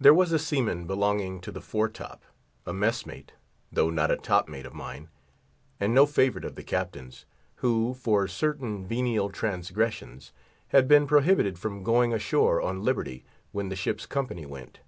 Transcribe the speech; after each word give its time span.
There 0.00 0.14
was 0.14 0.32
a 0.32 0.38
seaman 0.38 0.86
belonging 0.86 1.42
to 1.42 1.52
the 1.52 1.60
fore 1.60 1.90
top—a 1.90 2.72
mess 2.72 3.04
mate, 3.04 3.32
though 3.70 3.90
not 3.90 4.10
a 4.10 4.16
top 4.16 4.48
mate 4.48 4.64
of 4.64 4.72
mine, 4.72 5.10
and 5.78 5.92
no 5.92 6.06
favourite 6.06 6.46
of 6.46 6.54
the 6.54 6.62
Captain's,—who, 6.62 7.92
for 7.92 8.26
certain 8.26 8.86
venial 8.86 9.28
transgressions, 9.28 10.32
had 10.68 10.88
been 10.88 11.06
prohibited 11.06 11.58
from 11.58 11.82
going 11.84 12.14
ashore 12.14 12.62
on 12.62 12.82
liberty 12.82 13.26
when 13.50 13.68
the 13.68 13.76
ship's 13.76 14.06
company 14.06 14.46
went. 14.46 14.80